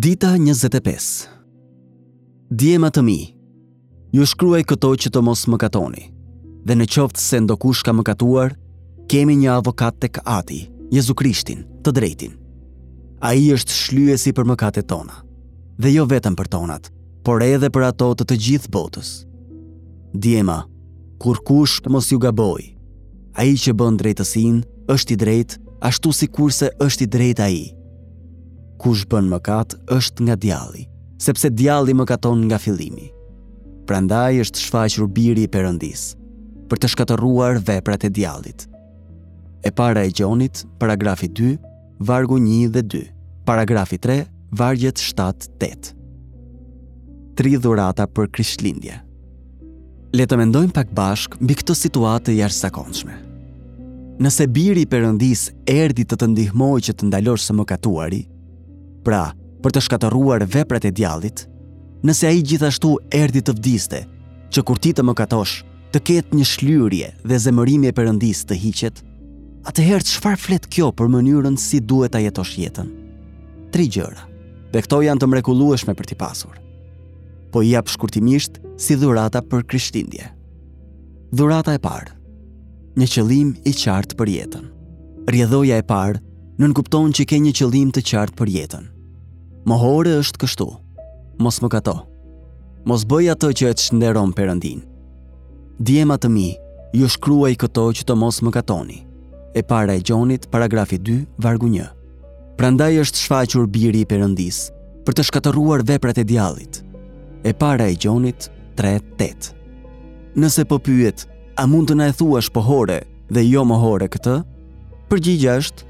[0.00, 1.26] Dita 25
[2.50, 3.16] Djema të mi,
[4.14, 6.04] ju shkruaj këto që të mos më katoni,
[6.62, 8.52] dhe në qoftë se ndokush ka më katuar,
[9.10, 10.58] kemi një avokat të ati,
[10.94, 12.36] Jezu Krishtin, të drejtin.
[13.26, 15.16] A i është shlyesi për më kate tona,
[15.82, 16.92] dhe jo vetëm për tonat,
[17.26, 19.08] por edhe për ato të të gjithë botës.
[20.14, 20.60] Djema,
[21.18, 22.68] kur kush të mos ju gaboj,
[23.34, 24.62] a i që bën drejtësin,
[24.94, 25.58] është i drejtë,
[25.90, 27.62] ashtu si kurse është i drejtë a i,
[28.82, 30.84] kush bën mëkat është nga djalli,
[31.20, 33.08] sepse djalli mëkaton nga fillimi.
[33.88, 36.06] Prandaj është shfaqur biri i Perëndis,
[36.70, 38.66] për të shkatëruar veprat e djallit.
[39.66, 41.54] E para e Gjonit, paragrafi 2,
[42.06, 43.04] vargu 1 dhe 2.
[43.48, 44.26] Paragrafi 3,
[44.60, 45.92] vargjet 7-8.
[47.38, 49.00] Tri dhurata për Krishtlindje.
[50.16, 53.16] Le të mendojmë pak bashk mbi këtë situatë e jashtëzakonshme.
[54.24, 58.22] Nëse biri i Perëndis erdhi të të ndihmojë që të ndalosh së mëkatuari,
[59.08, 59.30] pra
[59.64, 61.46] për të shkatëruar veprat e djallit,
[62.04, 64.02] nëse ai gjithashtu erdhi të vdiste,
[64.52, 65.54] që kur ti të më katosh,
[65.92, 69.00] të ketë një shlyrje dhe zemërimi e përëndis të hiqet,
[69.70, 72.90] atëherë shfar flet kjo për mënyrën si duhet a jetosh jetën?
[73.72, 74.26] Tri gjëra,
[74.74, 76.60] dhe këto janë të mrekulueshme për ti pasur.
[77.52, 80.28] Po i apë shkurtimisht si dhurata për krishtindje.
[81.32, 82.12] Dhurata e parë,
[83.00, 84.68] një qëlim i qartë për jetën.
[85.32, 86.20] Rjedhoja e parë,
[86.60, 88.88] nënkupton që ke një qëlim të qartë për jetën.
[89.68, 90.64] Mohore është kështu.
[91.44, 91.92] Mos më kato.
[92.88, 94.78] Mos bëj atë që e të shnderon përëndin.
[95.84, 96.46] Djema të mi,
[96.96, 99.02] ju shkruaj këto që të mos më katoni.
[99.58, 101.90] E para e gjonit, paragrafi 2, vargu 1.
[102.56, 104.62] Prandaj është shfaqur biri i përëndis,
[105.04, 106.80] për të shkatoruar veprat e djallit.
[107.44, 108.48] E para e gjonit,
[108.80, 109.52] 3, 8.
[110.40, 111.28] Nëse po pyet,
[111.60, 114.40] a mund të na e thuash pohore dhe jo mohore këtë?
[115.12, 115.88] Përgjigja është,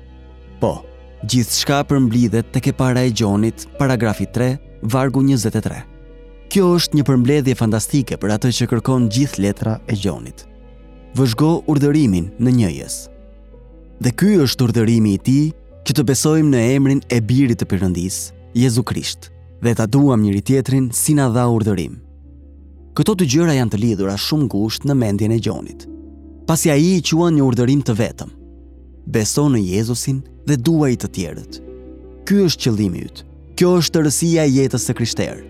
[0.67, 0.71] po.
[0.71, 0.75] Po.
[1.27, 1.99] Gjithë shka për
[2.53, 5.83] të ke para e gjonit, paragrafi 3, vargu 23.
[6.49, 10.47] Kjo është një përmbledhje fantastike për atë që kërkon gjithë letra e gjonit.
[11.19, 13.11] Vëzhgo urdërimin në një jesë.
[13.99, 15.51] Dhe ky është urdhërimi i tij,
[15.83, 20.93] që të besojmë në emrin e Birit të përëndis, Jezu Krisht, dhe ta duam njëri-tjetrin
[20.95, 21.99] si na dha urdhërim.
[22.95, 25.87] Këto dy gjëra janë të lidhura shumë ngushtë në mendjen e Gjonit.
[26.47, 28.38] Pasi ai i quan një urdhërim të vetëm,
[29.09, 31.59] beso në Jezusin dhe duaj të tjerët.
[32.29, 33.23] Ky është qëllimi yt.
[33.59, 35.47] Kjo është të rësia jetës së krishterë.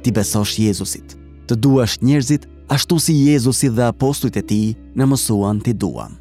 [0.00, 1.16] Ti besosh Jezusit,
[1.48, 6.14] të duash njerëzit ashtu si Jezusi dhe apostujt e tij na mësuan ti duam.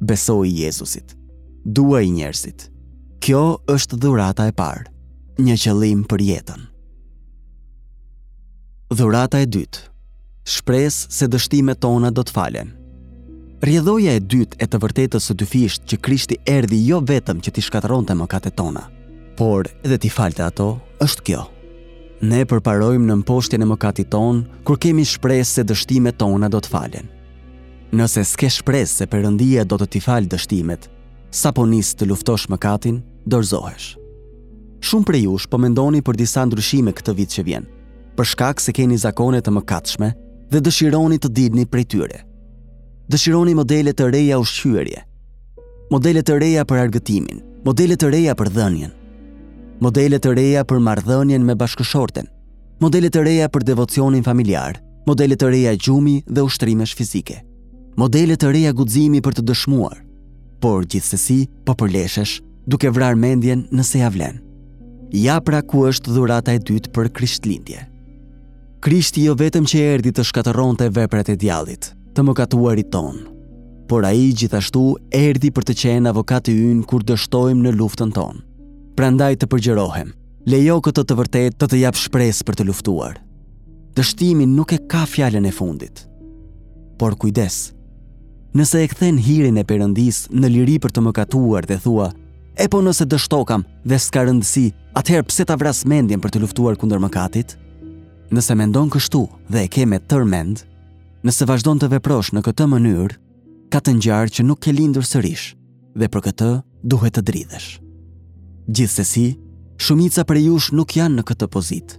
[0.00, 1.12] Besoi Jezusit.
[1.66, 2.68] Duaj njerëzit.
[3.20, 3.42] Kjo
[3.74, 4.88] është dhurata e parë,
[5.42, 6.62] një qëllim për jetën.
[8.94, 9.84] Dhurata e dytë.
[10.48, 12.76] Shpres se dështime tona do të falen.
[13.58, 17.62] Rjedhoja e dytë e të vërtetës së dyfisht që Krishti erdi jo vetëm që t'i
[17.66, 18.84] shkatëron të mëkate tona,
[19.34, 20.70] por edhe t'i falte ato,
[21.02, 21.40] është kjo.
[22.30, 26.70] Ne përparojmë në mposhtje e mëkatit tonë, kur kemi shpresë se dështime tona do të
[26.70, 27.10] falen.
[27.98, 30.86] Nëse s'ke shpresë se përëndia do të t'i falë dështimet,
[31.34, 33.90] sa po nisë të luftosh mëkatin, dorzohesh.
[34.86, 37.66] Shumë për jush po mendoni për disa ndryshime këtë vit që vjen,
[38.14, 40.12] për shkak se keni zakone të mëkatshme
[40.52, 42.22] dhe dëshironi të didni prej tyre–
[43.08, 45.00] dëshironi modele të reja ushqyerje,
[45.92, 48.90] modele të reja për argëtimin, modele të reja për dhënien,
[49.80, 52.26] modele të reja për marrëdhënien me bashkëshorten,
[52.84, 54.76] modele të reja për devocionin familjar,
[55.08, 57.40] modele të reja gjumi dhe ushtrimesh fizike,
[57.98, 60.02] modele të reja gudzimi për të dëshmuar,
[60.60, 64.42] por gjithsesi po përleshesh duke vrar mendjen nëse ja vlen.
[65.16, 67.86] Ja pra ku është dhurata e dytë për krishtlindje.
[68.84, 73.20] Krishti jo vetëm që erdi të shkatëronte veprat e djallit, të mëkatuarit tonë,
[73.86, 74.80] por a i gjithashtu
[75.14, 78.40] erdi për të qenë avokati ynë kur dështojmë në luftën tonë.
[78.98, 80.08] Prandaj të përgjerohem,
[80.50, 83.14] lejo këtë të vërtet të të japë shpres për të luftuar.
[83.94, 86.02] Dështimi nuk e ka fjallën e fundit.
[86.98, 87.58] Por kujdes,
[88.58, 92.08] nëse e këthen hirin e përëndis në liri për të mëkatuar dhe thua,
[92.58, 94.66] e po nëse dështokam dhe s'ka rëndësi,
[94.98, 97.54] atëherë pse ta vras mendjen për të luftuar kundër mëkatit?
[98.34, 99.22] Nëse mendon kështu
[99.54, 100.66] dhe e ke me tërmend, mend,
[101.26, 103.16] nëse vazhdon të veprosh në këtë mënyrë,
[103.72, 105.48] ka të ngjarë që nuk ke lindur sërish
[105.98, 106.50] dhe për këtë
[106.92, 107.70] duhet të dridhesh.
[108.68, 109.26] Gjithsesi,
[109.80, 111.96] shumica prej jush nuk janë në këtë pozitë.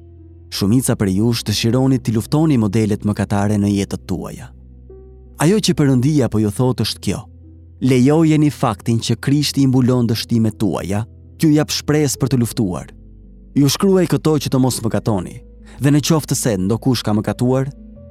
[0.54, 4.52] Shumica prej jush të të luftoni modelet mëkatare në jetët tuaja.
[5.40, 7.20] Ajo që përëndia po ju thotë është kjo.
[7.82, 11.04] Lejojeni faktin që krishti imbulon dështime tuaja,
[11.40, 12.88] kjo jap shpres për të luftuar.
[13.56, 15.38] Ju shkruaj këto që të mos mëkatoni,
[15.80, 17.70] dhe në qoftë se ndokush ka mëkatuar,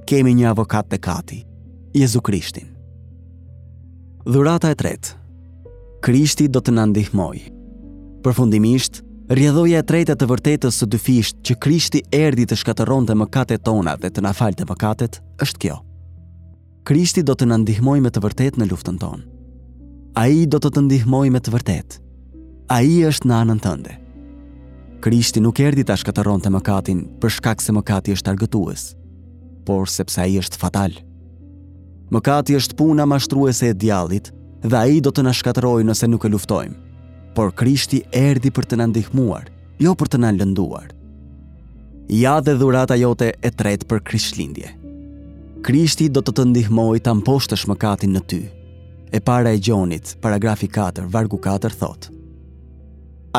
[0.08, 1.38] kemi një avokat të kati,
[1.96, 2.70] Jezu Krishtin.
[4.28, 5.12] Dhurata e tretë
[6.06, 7.43] Krishti do të nëndihmoj
[8.25, 9.02] Përfundimisht,
[9.32, 13.96] rjedhoja e tretë të vërtetës së dy fisht që Krishti erdi të shkateron të tona
[14.00, 15.76] dhe të nafal të mëkatet, është kjo.
[16.88, 19.25] Krishti do të nëndihmoj me të vërtet në luftën tonë.
[20.16, 22.00] A i do të të ndihmoj me të vërtet.
[22.72, 23.94] A i është në anën tënde.
[25.04, 28.87] Krishti nuk erdi të shkateron të mëkatin për shkak se mëkati është argëtuës
[29.69, 30.94] por sepse ai është fatal.
[32.15, 34.31] Mëkati është puna mashtruese e djallit
[34.65, 36.76] dhe ai do të na shkatërrojë nëse nuk e luftojmë.
[37.37, 39.44] Por Krishti erdhi për të na ndihmuar,
[39.85, 40.88] jo për të na lënduar.
[42.17, 44.70] Ja dhe dhurata jote e tretë për Krishtlindje.
[45.67, 48.41] Krishti do të të ndihmojë ta mposhtësh mëkatin në ty.
[49.17, 52.11] E para e Gjonit, paragrafi 4, vargu 4 thotë: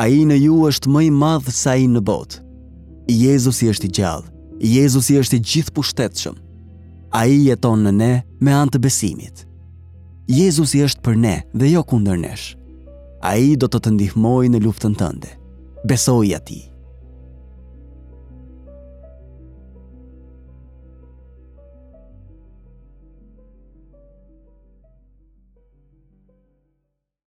[0.02, 2.42] A i në ju është më i madhë sa i në botë.
[3.10, 4.30] Jezus i është i gjallë,
[4.60, 6.34] Jezusi është i gjithë pushtetëshëm.
[7.16, 8.10] A i jeton në ne
[8.44, 9.46] me antë besimit.
[10.30, 12.52] Jezusi është për ne dhe jo kunder nesh.
[13.24, 15.32] A i do të të ndihmoj në luftën tënde.
[15.88, 16.60] Besoj ati.
[16.60, 16.69] ti.